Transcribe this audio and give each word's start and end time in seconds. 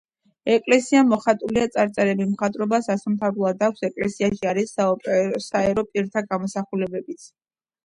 ეკლესია 0.51 1.01
მოხატულია, 1.09 1.67
წარწერები 1.75 2.27
მხატვრობას 2.29 2.89
ასომთავრულად 2.95 3.63
აქვს, 3.69 3.85
ეკლესიაში 3.91 4.51
არის 4.55 4.75
საერო 5.51 5.87
პირთა 5.93 6.27
გამოსახულებებიც. 6.35 7.33